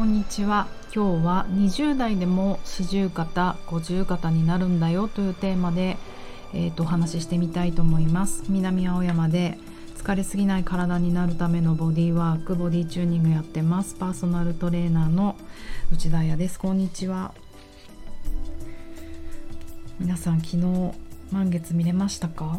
[0.00, 0.66] こんにちは。
[0.94, 5.98] 今日は20代でも四十肩五十肩になるんだよというテーマで、
[6.54, 8.44] えーと、お話ししてみたいと思います。
[8.48, 9.58] 南青山で
[9.98, 13.94] 疲れすぎない体になるためのボディワークボディチューニングやってます。
[13.94, 15.36] パーソナルトレーナーの
[15.92, 16.58] 内田彩です。
[16.58, 17.34] こんにちは。
[19.98, 20.94] 皆さん昨日
[21.30, 22.58] 満月見れましたか？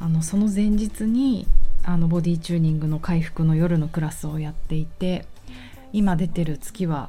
[0.00, 1.46] あのその前日に
[1.82, 5.24] あのボディチューニングの回復の夜のクラスをやっていて
[5.94, 7.08] 今出てる月は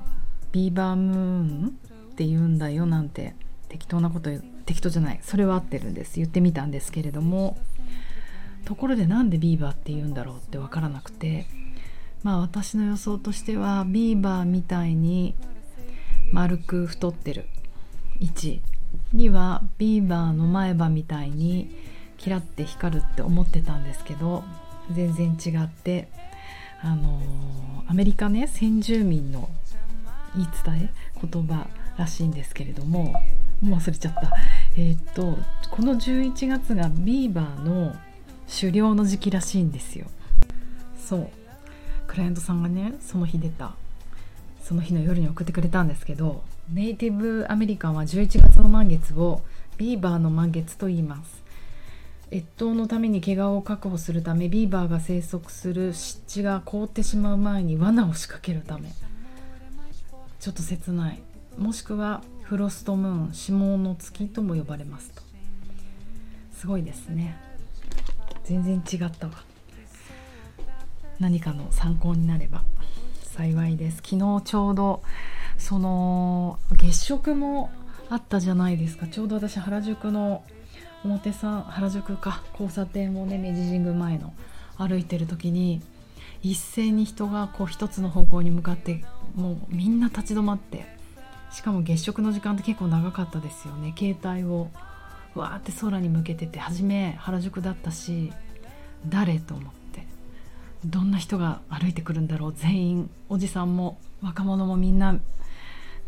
[0.51, 3.33] Beaver Moon って言うんだよなんて
[3.67, 4.29] 適当なこと
[4.67, 6.17] 適当じゃないそれは合ってるんです。
[6.17, 7.57] 言ってみたんですけれども
[8.63, 11.47] ところでなんでビーバーって言うんだろうって分からなくて
[12.21, 15.33] まあ私の予想としてはビーバーみたいに
[16.31, 17.45] 丸く太ってる
[18.21, 18.61] 1
[19.13, 21.75] にはビーバーの前歯みたいに
[22.17, 24.43] キラって光るって思ってたんですけど
[24.91, 26.07] 全然違って
[26.85, 27.19] あの
[27.87, 29.49] アメリカね先住民の
[30.35, 30.89] 言い伝え
[31.25, 33.13] 言葉らしいんですけれども
[33.61, 34.31] もう忘れちゃった。
[34.77, 35.37] えー、っと
[35.71, 37.95] この11月がビーバーの
[38.47, 40.05] 狩猟の時期らしいんですよ。
[41.03, 41.29] そう。
[42.05, 43.73] クライアントさんがねその日出た。
[44.61, 49.43] その日の夜に送ってくれたんですけどネイティブアメリカンは11月の満月を
[49.77, 51.44] ビーバーの満月と言います。
[52.31, 58.89] 越冬のために毛皮を確保するためビーバーが生息する湿地が凍ってしまう前に罠を仕掛けるため。
[60.39, 61.21] ちょっと切ない。
[61.57, 65.21] もしくはフロストムーン霜の月とも呼ばれますと。
[66.53, 67.37] すごいですね。
[68.43, 69.33] 全然違ったわ。
[71.19, 72.63] 何かの参考になれば。
[73.23, 73.97] 幸いです。
[73.97, 75.03] 昨日ちょうど
[75.57, 77.69] その月食も
[78.09, 79.07] あったじゃないですか。
[79.07, 80.43] ちょうど私原宿の
[81.05, 84.33] 表参原宿か交差点をね明治神宮前の
[84.77, 85.81] 歩いてる時に
[86.41, 90.85] 一斉に人がこう一つの方向に向かってもうみんな立ち止まって
[91.51, 93.93] しかも月食の時間って結構長かったですよね。
[93.97, 94.69] 携帯を
[95.35, 98.33] わーって空に向けてて初め原宿だったし
[99.07, 100.05] 誰と思って
[100.85, 102.53] どんな人が歩いてくるんだろう。
[102.55, 105.19] 全員おじさんも若者もみんな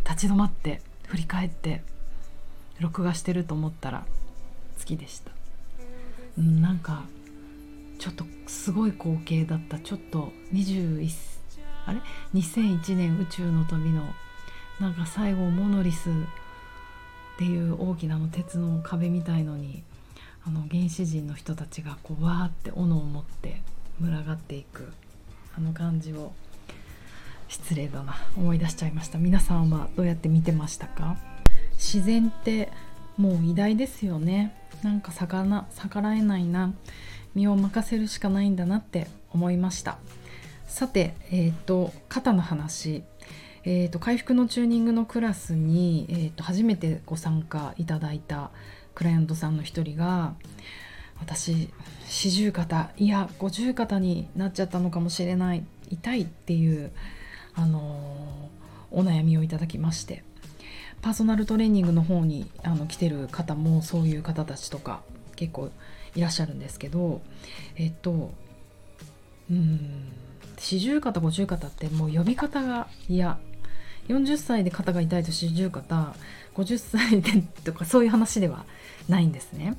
[0.09, 1.81] 立ち止まって振り返って
[2.79, 4.05] 録画してると思ったら
[4.85, 5.31] きでした、
[6.37, 7.03] うん、なんか
[7.99, 9.79] ちょっとすごい光景だった。
[9.79, 11.09] ちょっと21
[11.87, 12.01] あれ
[12.35, 14.13] ？2001年宇宙の旅の
[14.79, 16.13] なんか最後モノリスっ
[17.37, 19.83] ていう大きなの鉄の壁みたいのに
[20.45, 23.61] あの原始人の人たちがこうわーって斧を持って
[23.99, 24.91] 群がっていく
[25.57, 26.33] あの感じを
[27.47, 28.15] 失礼だな。
[28.37, 29.17] 思い出しちゃいました。
[29.17, 31.17] 皆さんはどうやって見てましたか？
[31.77, 32.71] 自然って
[33.17, 34.55] もう偉大ですよね。
[34.83, 36.73] なんか逆な逆らえないな。
[37.35, 39.97] 身を任せるしかないんだなって思いました。
[40.67, 43.03] さてえっ、ー、と肩の話。
[43.69, 48.49] えーと、回復のチューニングのクラスに、えーと、初めてご参加いただいた
[48.95, 50.35] クライアントさんの一人が
[51.19, 51.69] 私
[52.07, 55.65] 四十肩いや五十肩になっちゃったのかもしれない。
[55.89, 56.91] 痛いっていう、
[57.55, 60.23] あのー、お悩みをいただきまして。
[61.01, 65.01] パーソナルトレーニングの方にあの来てる方もそういう方たちとか
[65.35, 65.69] 結構
[66.15, 67.21] いらっしゃるんですけど
[67.75, 68.31] えっと
[69.49, 70.11] うん
[70.57, 73.37] 四十肩五十肩ってもう呼び方が嫌
[74.07, 76.15] 40歳で肩が痛いと四十肩
[76.55, 78.65] 50歳でとかそういう話では
[79.07, 79.77] ないんですね。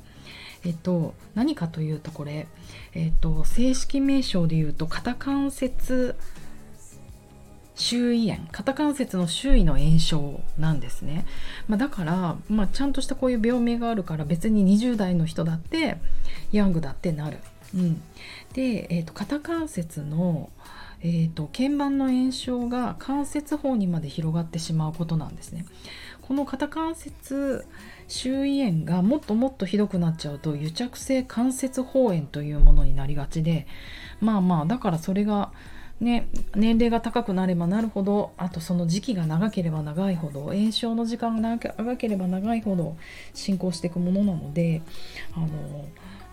[0.65, 2.47] えっと、何かというとこれ、
[2.93, 6.17] えっと、正式名称で言うと肩関節
[7.79, 11.25] 周囲炎肩関節の周囲の炎症なんですね、
[11.67, 15.97] まあ、だから、まあ、ちゃんとしたこういう病名があるから別に20代の人だって
[16.51, 17.39] ヤングだってなる。
[17.73, 18.01] うん、
[18.53, 20.49] で、えーと、肩関節の、
[21.01, 25.65] えーと、鍵盤の炎症が関節包にまで広がってしまうことなんですね。
[26.21, 27.65] この肩関節
[28.07, 33.65] 周囲炎がもっともっとひどくなっちゃうと癒着性関節包炎というものになりがちで
[34.19, 35.51] まあまあだからそれが
[35.99, 42.95] ね、年齢が高くなればなるほどあとその時期が長ければ長いほど炎症の時間が長ければ長いほど
[43.33, 44.81] 進行していくものなので
[45.35, 45.47] あの、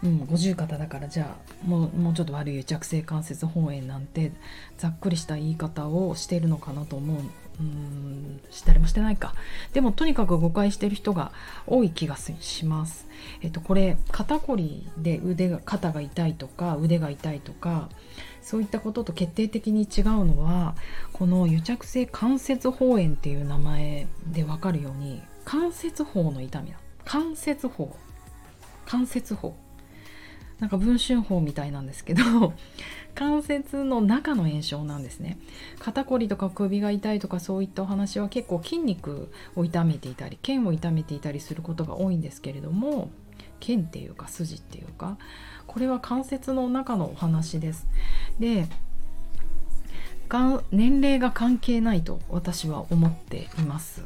[0.04, 4.30] うん、五十肩だからじゃあもうもうちょっと悪い弱性関節包炎なんて
[4.78, 7.20] ざっくりした言い方をしているのかなと思う
[7.58, 9.34] うんしたりもしてないか
[9.72, 11.32] でもとにかく誤解してる人が
[11.66, 13.06] 多い気がします。
[13.40, 17.88] えっとこれ肩こりで腕が肩が痛いとか腕が痛いとか
[18.46, 20.76] そういったことと決定的に違うのは
[21.12, 27.96] この癒着性関節包炎っていう名前で分かるように関節包の痛みだ関節包
[28.87, 29.56] 関節包
[30.60, 32.22] なんか文春法みたいなんですけど
[33.16, 35.38] 関節の中の炎症なんですね。
[35.81, 43.10] 肩こりとか首が痛いとかそういったお話は結構筋肉を痛めていたり腱を痛めていたりすることが多いんですけれども
[43.60, 45.18] 腱っていうか筋っていうか
[45.66, 47.86] これは関節の中のお話です
[48.38, 48.66] で
[50.72, 54.02] 年齢が関係ないと私は思っています。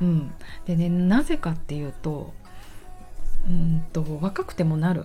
[0.00, 0.32] うん、
[0.64, 2.32] でねなぜかっていうと
[3.46, 5.04] うんと若くてもなる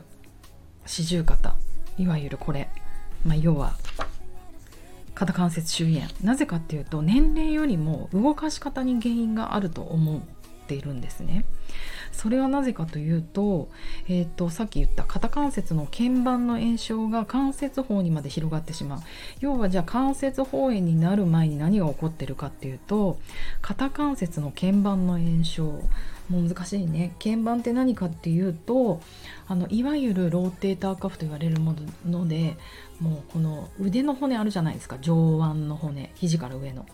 [0.85, 1.55] 四十肩
[1.97, 2.69] いわゆるこれ、
[3.25, 3.73] まあ、要は
[5.13, 10.21] 肩関節周囲炎なぜかっていうと年齢よりも動かし方に原因があると思っ
[10.67, 11.45] ているんですね。
[12.13, 13.69] それはなぜかというと,、
[14.07, 18.99] えーと、さっき言った肩関節の腱板の炎症が関節包にまで広がってしまう。
[19.39, 23.17] 要はじゃあ関節包炎になる前に何が起こってるかっていうと
[23.61, 25.81] 肩関節の腱板の炎症
[26.41, 27.15] 難しいね。
[27.19, 29.01] 鍵盤って何かっていうと
[29.47, 31.75] あのいわゆるローテーターカフと言われるも
[32.05, 32.57] ので
[32.99, 34.97] もうこの腕の骨あるじゃないですか。
[34.99, 36.85] 上腕の骨肘から上の。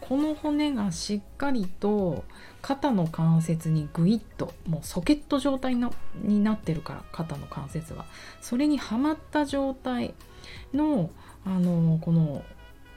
[0.00, 2.24] この骨がしっかりと
[2.62, 8.04] 肩の関節にグイッともうソケット状態のになってるから肩の関節は。
[8.40, 10.14] それにはまった状態
[10.72, 11.10] の
[11.44, 12.42] あのこの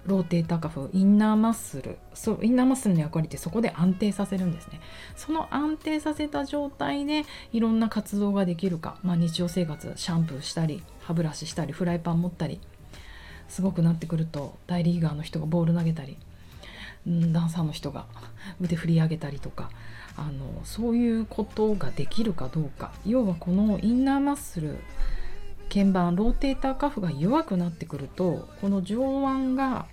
[0.08, 1.98] ローテーターカフインナーマッスル。
[2.14, 4.80] そうインナーマッスルの役割ってそこで安定させるんですね。
[5.16, 12.60] その安定させた状態でいろんな活動ができるか、まあ、日常生活シャンプーしたり歯ブラシしたりフライパン持ったり。
[13.50, 16.18] すごくなってくると大リーガーの人がボール投げたり。
[17.06, 18.06] ダンサーの人が
[18.60, 19.70] 腕振り上げたりとか。
[20.20, 22.92] あのそういうことができるかどうか。
[23.06, 24.80] 要はこのインナーマッスル
[25.70, 29.86] 鍵盤ローテーターカフが弱くなってくるとこの上腕が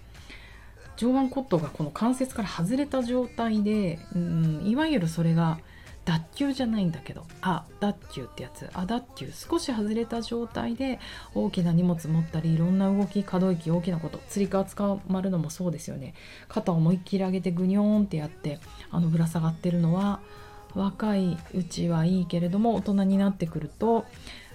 [0.97, 5.59] 上腕骨頭がこの関節から外れた状態で、うん、いわゆるそれが
[6.05, 11.01] 脱臼じゃないんだけどあ脱臼ってやつあ脱臼少し外れた状態で
[11.35, 16.15] 大きな荷物持ったりいろんな動き可動域大きなことつり革捕まるのもそうですよね。
[16.49, 20.21] 肩を思いっきり上げてグニョーンってやってあのぶら下がってるのは
[20.75, 24.05] 若いうちはいいけれども大人になってくると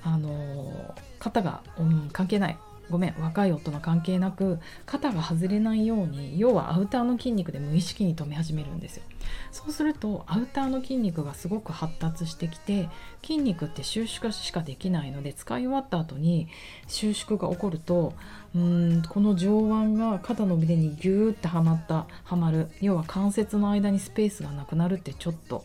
[0.03, 2.57] あの肩が、うん、関係ない。
[2.89, 9.03] ごめん若い大人関係なく肩が外れないように要はアウターの筋肉で無意識に止め始めるんですよ。
[9.51, 12.89] そうするとアウターの筋肉がすごく発達してきて
[13.21, 16.47] 筋肉って収縮しかできないので使い終わった後に
[16.87, 18.13] 収縮が起こると
[18.55, 22.69] うんこの上腕が肩の腕にギューってはまったはまる。
[22.81, 25.63] 要は関節の間にスペースがなくなるってちょっと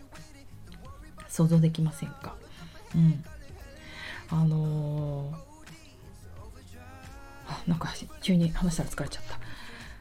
[1.29, 2.35] 想像できませんか？
[2.95, 3.25] うん。
[4.31, 5.44] あのー
[7.67, 7.89] なんか
[8.23, 9.39] 急に話したら疲れちゃった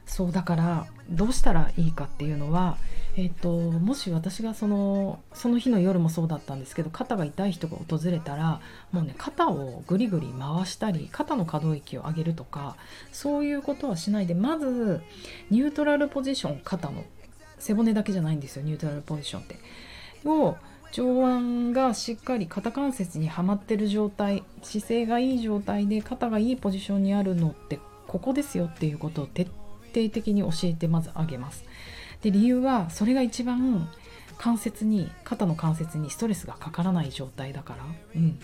[0.05, 2.77] そうだからどうしたらいいかっていうのは、
[3.15, 8.61] えーと、もし私がそのその日の夜もそうだったんですけど肩が痛い人が訪れたら
[8.91, 12.75] もうね肩をぐりぐり回したり肩の可動域を上げるとか
[13.11, 15.01] そういうことはしないでまず
[15.49, 17.05] ニュートラルポジション肩の
[17.57, 19.57] 背骨だけじゃないんですよニュートラルポジションって。
[20.25, 20.57] を
[20.93, 31.65] 上腕がしっかり肩関節にはまってる状態姿勢がいい状態で肩がいいポジションにあるのってここですよっていうことを徹底的に教えてまずあげます。
[32.21, 33.89] で理由はそれが一番
[34.37, 37.83] 関節に肩の関節にストレスがかからない状態だから、
[38.15, 38.39] うん、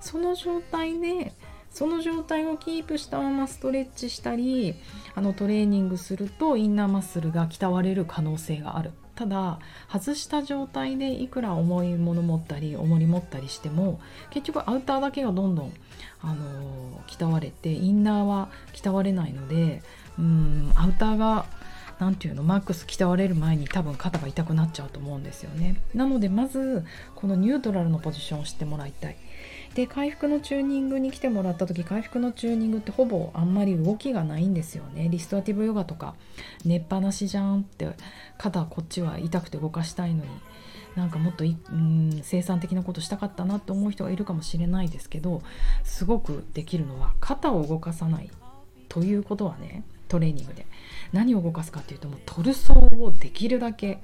[0.00, 1.32] その状態で
[1.70, 4.74] その状態をキープしたままストレッチしたり
[5.14, 8.92] あのトレーニングするとインナーマッスルが鍛われる可能性がある。
[9.18, 9.58] ただ
[9.92, 13.98] 外した状態でいくら重いもの持ったり重り持ったりしても
[14.30, 15.72] 結局アウターだけがどんどん、
[16.22, 19.82] あのー、鍛われてインナーは鍛われないので
[20.20, 21.46] うんアウターが
[21.98, 25.82] 何ていうのマックス鍛われる前に多分肩が痛くなっちゃうと思うんですよね。
[25.94, 26.84] なのでまず
[27.16, 29.16] このニュートラルのポジションを知ってもらいたい。
[29.74, 35.08] で回復のチューニングに来てもらった時回復のチューニングってほぼあんまり動きがないんですよね。
[35.08, 36.14] リストアティブヨガとか
[36.64, 37.88] 寝っぱなしじゃんって
[38.38, 40.30] 肩こっちは痛くて動かしたいのに
[40.96, 45.42] なんかもっとうん生産的なことしたかったなって思う人がいるかもしれないですけど
[45.84, 48.30] すごくできるのは肩を動かさない
[48.88, 50.66] ということはねトレーニングで。
[51.12, 54.02] 何を動かすかっていうともうトルソーをできるだけ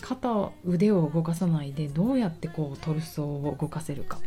[0.00, 4.18] 肩腕を動かさないでどうやってこうトルソーを動かせるか。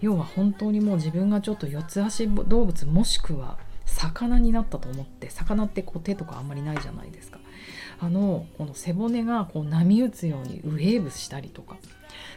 [0.00, 7.38] 要は本当にもう自分がちょっと四つ足動物もしくは魚になったと思って魚ってこう手とかあんまりないじゃないですか。
[8.00, 11.76] あのこの背骨がこう波打つようにウェーブしたりとか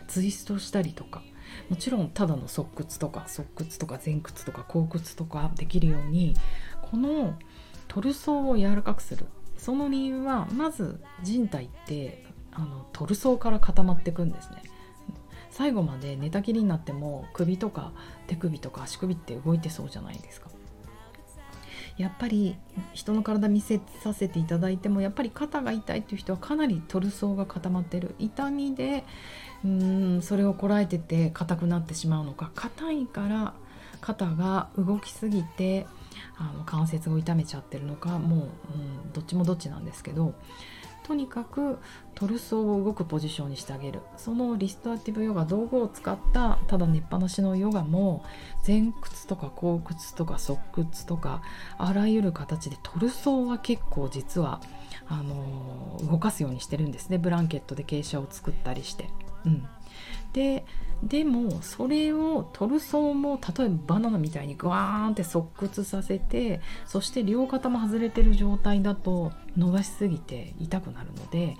[0.07, 1.23] ツイストしたりとか
[1.69, 6.35] もちろんただの側屈とか側屈とか前屈とか後屈とかできるように
[6.81, 7.37] この
[7.87, 9.25] トルソーを柔らかくする。
[9.57, 12.26] その理由はまず人体って
[12.57, 14.63] あのトルソーから固まっていくんですね。
[15.51, 17.91] 最後まで寝たきりになっても首とか
[18.27, 20.49] 手首とか足首って動いてそうじゃないですか。
[21.97, 22.55] やっぱり
[22.93, 28.15] 人の体見せさせていただいてもやっぱり肩が痛いっていう人はかなりトルソーが固まってる。
[28.19, 29.03] 痛みで
[29.63, 32.51] うーんそれをこらえてて硬くなってしまうのか。
[32.55, 33.53] 硬いから
[34.01, 35.87] 肩が動きすぎて
[36.37, 38.43] あの関節を痛めちゃってるのかもう、う
[39.09, 40.35] ん、どっちもどっちなんですけど
[41.07, 41.79] とにかく
[42.15, 48.25] トルソーを動くポジションにしてあげるそのリストアティブヨガ道具を使ったただ寝っぱなしのヨガも
[48.67, 51.41] 前屈とか後屈とか側屈とか
[51.77, 54.59] あらゆる形でトルソーは結構実は
[55.07, 59.09] あの動かすようにしてるんですねブランケットで傾斜を作ったりして。
[59.45, 59.67] うん、
[60.33, 60.65] で
[61.03, 71.55] でもそれをトルソーも例えばバナナみたいにグワーンって側屈させてそして両肩も外れてる状態だと伸ばしすぎて痛くなるので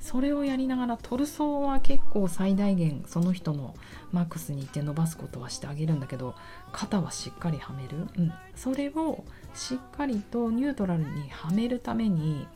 [0.00, 3.76] それをやりながらトルソーは結構最大限その人の
[4.10, 6.34] マックスにいて伸ばすことはしてあげるんだけど
[6.72, 12.46] 肩はしっかりはめる、うん、それをしっかりとニュートラルにはめるために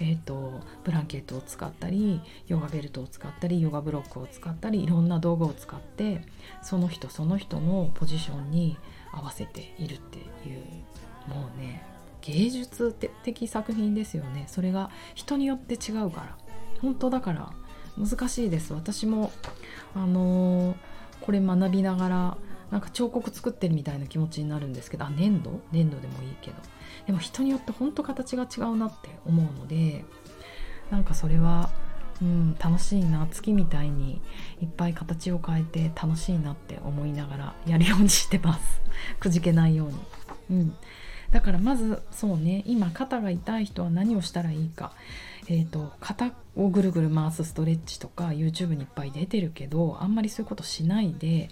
[0.00, 6.22] えーと、ブランケットを使ったりヨガベルトを使ったりヨガブロックを使ったりいろんな道具を使って
[6.62, 8.76] その人その人のポジションに
[9.12, 11.86] 合わせているっていうもうね
[12.22, 12.92] 芸術
[13.22, 14.44] 的作品ですよね。
[14.48, 16.38] それが人によって違うから。
[16.80, 17.52] 本当だから
[17.98, 18.72] 難しいです。
[18.72, 19.30] 私も
[19.94, 20.76] あのー、
[21.20, 22.36] これ学びながら
[22.74, 25.60] なんか彫刻作ってるみたいな気持ちになるんですけどあ粘土？
[25.70, 26.56] 粘土でもいいけど。
[27.06, 30.04] でも人によってほんと形が違うなって思うので
[30.90, 31.70] なんかそれは、
[32.20, 34.20] うん、楽しいな月みたいに
[34.60, 38.80] いっぱい形を変えて楽しいなって思いながら やるようにしてます。
[39.20, 39.94] くじけないように。
[40.50, 40.76] うん。
[41.30, 44.90] だからまずそうね今肩が痛い人は何をしたらいいか、
[45.46, 51.50] えーと、肩をぐるぐる回すストレッチとか YouTube にいっぱい出てるけどあんまりそういうことしないで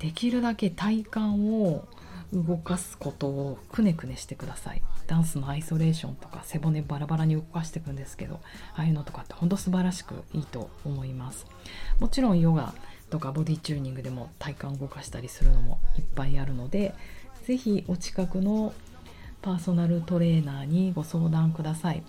[0.00, 1.18] できるだけ体幹
[1.52, 1.86] を
[2.32, 4.82] 動かすことをくねくねしてください。
[5.06, 8.40] ダンスのアイソレーションとか背骨バラバラに動かしていくんですけど
[8.76, 11.46] ああいうのとかってほんと素晴らしくいいと思います。
[11.98, 12.74] もちろんヨガ
[13.10, 16.94] とかボディチューニングでも体幹動かしたりするのもいっぱいあるので
[17.44, 18.72] 是非お近くの
[19.42, 22.02] パーソナルトレーナーにご相談ください。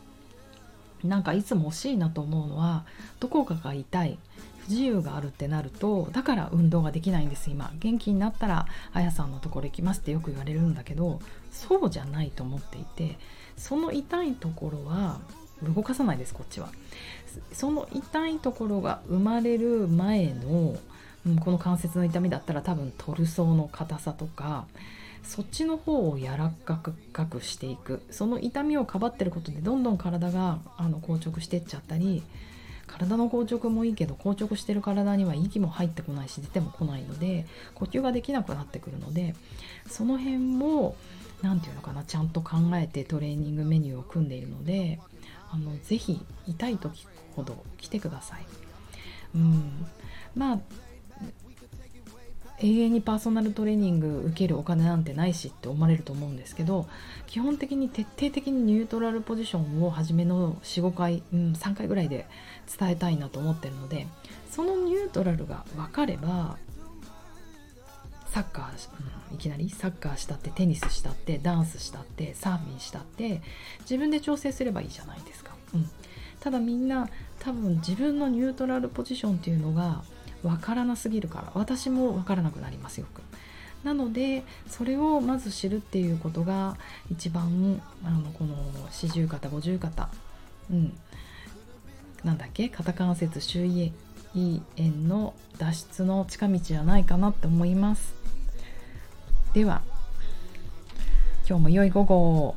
[1.04, 2.86] なんかいつも欲しいなと思うのは
[3.20, 4.18] どこかが痛い
[4.66, 7.72] 不自由があるってなるとだから運動ができないんです今。
[7.80, 11.20] 元気になったらあやさんのところ行きますってよく言われるんだけど
[11.52, 13.18] そうじゃないと思っていて
[13.58, 15.20] その痛いところは
[15.64, 16.70] 動かさないですこっちは。
[17.54, 20.76] その痛いところが生まれる前の、
[21.26, 24.66] うん、この関節の痛みだったら多分トルソーの硬さとか
[25.24, 32.24] そっちの方を柔らかくしていくその痛みをかばってることでどんどん体があの硬直してっちゃったり
[32.88, 39.36] 体の硬直もいいけど硬直してる体には息も入ってこないし出ても来ないので呼吸ができなくなってくるので
[39.88, 40.96] その辺も
[41.42, 45.00] 何て言うのかなちゃんと考えてトレーニングメニューを組んでいるので
[45.52, 48.46] あのぜひ痛い時ほど来てください。
[49.36, 49.86] うん、
[50.36, 50.60] まあ
[52.64, 56.88] 永遠にパーソナルトレーニング受けるお金なんてないしって思われると思うんですけど
[57.28, 62.28] 基本的に徹底的にニュートラルポジションを初めの45回、うん、3回ぐらいで
[62.80, 64.08] 伝えたいなと思ってるので
[64.50, 66.58] そのニュートラルが分かれば
[68.32, 68.90] サッカー、
[69.30, 73.42] うん、いきなりサッカーしたってテニスしたってダンスしたってサーフィンしたって
[73.82, 75.52] 自分で調整すればいいじゃないですか。
[75.74, 75.90] うん、
[76.40, 80.04] ただみんな多分自分のニュートラルポジションっていうのが
[80.44, 83.22] 分からなすぎるから私も分からなくなりますよく。
[83.84, 86.78] なのでそれをまず知るっていうことが
[87.12, 88.56] 一番あのこの
[88.92, 90.10] 四十肩五十肩
[90.70, 90.98] うん。
[92.24, 92.70] なんだっけ？
[92.70, 93.92] 肩関節周囲
[94.34, 94.62] 炎
[95.08, 98.14] の脱出の近道じゃないかなって思います。
[99.54, 99.82] では
[101.50, 102.56] 今日も良い午後を。